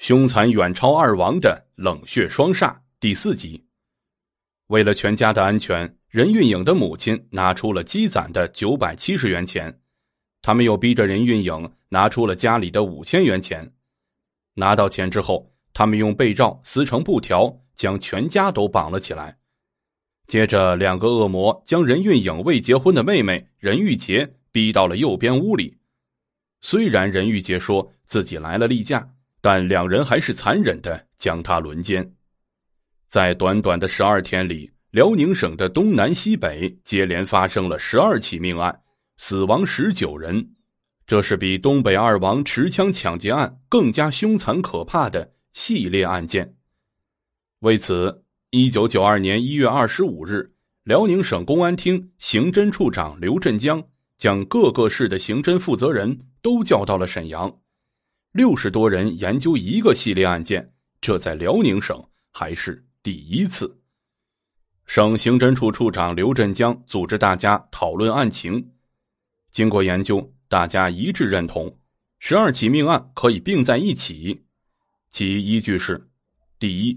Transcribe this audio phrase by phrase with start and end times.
[0.00, 3.62] 凶残远超二王的冷血双煞第四集。
[4.68, 9.78] 为了全家的安全，任运颖的母亲拿出了积攒的九百七十元钱，
[10.40, 13.74] 他们又逼着任运颖拿出了家里的五千元钱。
[14.54, 19.36] 拿到钱之后，他们用被罩撕成布条，将全家都绑了起来。
[20.26, 25.76] 接着，两个恶魔将任运颖未结婚的妹妹任玉洁逼到了右边屋里。
[26.62, 29.10] 虽然任玉洁说自己来了例假。
[29.40, 32.14] 但两人还是残忍的将他轮奸，
[33.08, 38.80] 在短短的十二天里，辽宁省的东南西北接连发生了十二起命案，
[39.16, 40.54] 死亡十九人，
[41.06, 46.54] 这是比东北二王持枪抢劫案更加凶残可怕的系列案件。
[47.60, 50.52] 为此，一九九二年一月二十五日，
[50.84, 53.82] 辽宁省公安厅刑侦处长刘振江
[54.18, 57.58] 将各个市的刑侦负责人都叫到了沈阳。
[58.32, 63.82] 六十多人研究一个系列案件，这在辽宁省还是第一次。
[64.86, 68.70] 省刑侦处处长刘振江组织大家讨论案情，
[69.50, 71.76] 经过研究，大家一致认同
[72.20, 74.44] 十二起命案可以并在一起。
[75.10, 76.08] 其依据是：
[76.60, 76.96] 第一，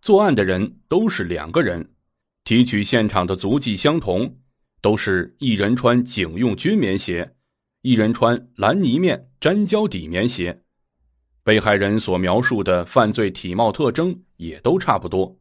[0.00, 1.94] 作案的人都是两个人，
[2.42, 4.36] 提取现场的足迹相同，
[4.80, 7.36] 都是一人穿警用军棉鞋，
[7.82, 10.60] 一人穿蓝泥面粘胶底棉鞋。
[11.44, 15.36] 被害人所描述的犯罪体貌特征也都差不多。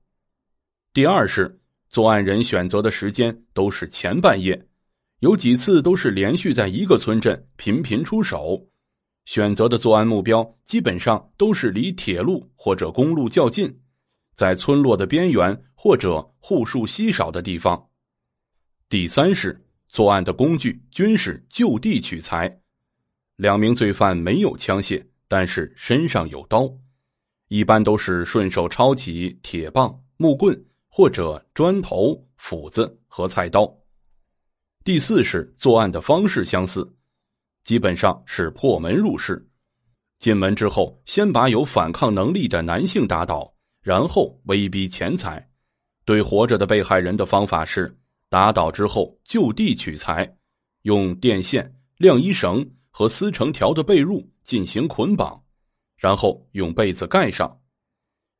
[0.93, 4.67] 第二是，作案人选择的时间都是前半夜，
[5.19, 8.67] 有几次都是连续在一个村镇频频出手，
[9.25, 13.79] 选择的作案目标基本上都是离铁路或者公路较近，
[14.35, 17.89] 在村落的边缘或者户数稀少的地方。
[18.89, 22.59] 第三是，作案的工具均是就地取材，
[23.35, 25.05] 两名罪犯没有枪械。
[25.31, 26.69] 但是身上有刀，
[27.47, 33.73] 一般都是顺手抄起铁棒、木棍或者砖头、斧子和菜刀。
[34.83, 36.85] 第四是作案的方式相似，
[37.63, 39.49] 基本上是破门入室，
[40.19, 45.49] 进门之后先把有反抗能力的男性打倒，然后威逼钱财。
[46.03, 50.35] 对活着的被害人的方法是打倒之后就地取材，
[50.81, 54.23] 用电线、晾衣绳和撕成条的被褥。
[54.43, 55.41] 进行捆绑，
[55.95, 57.59] 然后用被子盖上。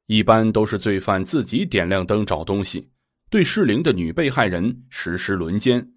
[0.07, 2.89] 一般都是罪犯自己点亮灯找东西，
[3.29, 5.93] 对适龄的女被害人实施轮奸。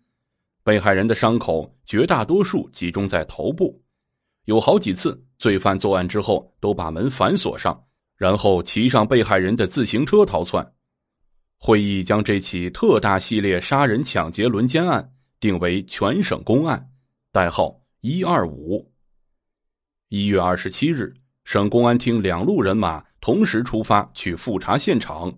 [0.63, 3.83] 被害人的伤口绝大多数集中在头部，
[4.45, 7.83] 有好几次罪犯作案之后都把门反锁上，
[8.17, 10.75] 然后骑上被害人的自行车逃窜。
[11.57, 16.91] 会议将这起特大系列杀人抢劫轮奸案定为全省公案，
[17.33, 18.93] 代号一二五。
[20.11, 25.35] 一月二十七日，省公安厅两路人马同时出发去复查现场，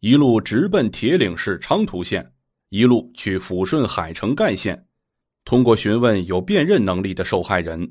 [0.00, 2.34] 一路直奔铁岭市昌图县，
[2.68, 4.86] 一路去抚顺海城盖县。
[5.46, 7.90] 通过询问有辨认能力的受害人，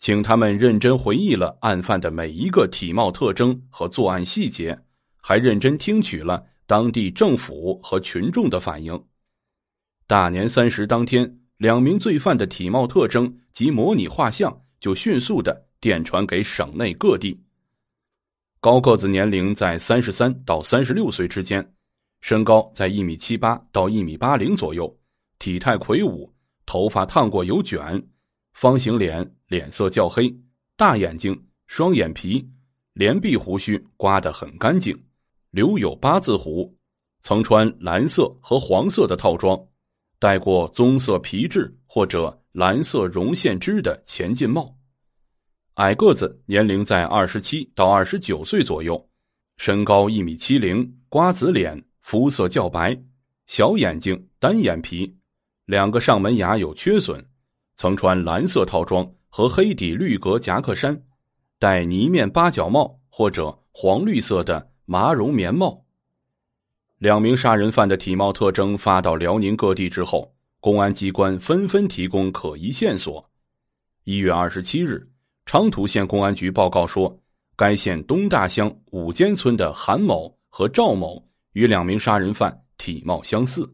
[0.00, 4.78] 请他们认真回忆了案犯的每一个体貌特征和作案细节，
[5.16, 9.02] 还认真听取了当地政府和群众的反应。
[10.06, 14.62] 大年三十当天，两名罪犯的体貌特征及模拟画像。
[14.78, 17.42] 就迅速的电传给省内各地。
[18.60, 21.74] 高个子年龄在三十三到三十六岁之间，
[22.20, 24.96] 身高在一米七八到一米八零左右，
[25.38, 26.32] 体态魁梧，
[26.66, 28.06] 头发烫过有卷，
[28.52, 30.32] 方形脸，脸色较黑，
[30.76, 32.46] 大眼睛，双眼皮，
[32.92, 34.96] 连臂胡须刮得很干净，
[35.50, 36.76] 留有八字胡，
[37.22, 39.58] 曾穿蓝色和黄色的套装，
[40.18, 42.42] 戴过棕色皮质或者。
[42.56, 44.74] 蓝色绒线织的前进帽，
[45.74, 49.10] 矮个子，年龄在二十七到二十九岁左右，
[49.58, 52.98] 身高一米七零，瓜子脸，肤色较白，
[53.46, 55.18] 小眼睛，单眼皮，
[55.66, 57.22] 两个上门牙有缺损，
[57.74, 60.98] 曾穿蓝色套装和黑底绿格夹克衫，
[61.58, 65.84] 戴呢面八角帽或者黄绿色的麻绒棉帽。
[66.98, 70.32] 两名杀人犯的体貌特征发到辽宁各地之后。
[70.58, 73.24] 公安机关纷纷提供可疑线索。
[74.02, 75.08] 一月二十七日，
[75.44, 77.16] 昌图县公安局报告说，
[77.54, 83.72] 该县东大乡五间村的韩某和赵某与两名杀人犯体貌相似。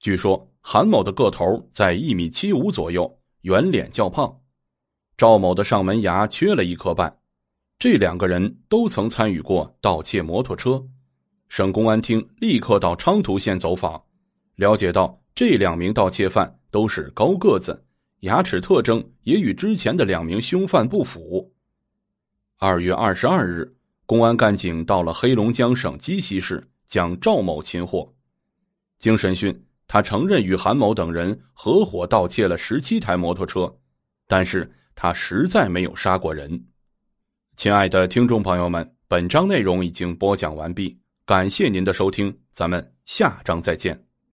[0.00, 4.40] 据说韩某的个头在一米七五左右，圆脸较胖；
[5.18, 7.14] 赵某的上门牙缺了一颗半。
[7.78, 10.82] 这两个人都曾参与过盗窃摩托车。
[11.54, 14.02] 省公安厅立刻到昌图县走访，
[14.54, 15.20] 了解到。
[15.34, 17.84] 这两名盗窃犯都是高个子，
[18.20, 21.52] 牙齿特征也与之前的两名凶犯不符。
[22.58, 23.70] 二月二十二日，
[24.06, 28.10] 公安干警到了黑龙江省鸡西市，将赵某擒获。
[28.98, 33.70] 经审讯，他承认与韩某等人合伙盗窃了十七台摩托车，
[34.26, 36.64] 但是他实在没有杀过人。
[37.58, 44.11] 亲爱的听众朋友们，本章内容已经播讲完毕，感谢您的收听，咱们下章再见。